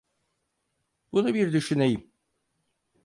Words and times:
Bunu 1.11 1.33
bir 1.33 1.51
düşüneyim. 1.53 2.11